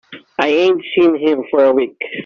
[0.39, 1.95] I ain't seen him for a week.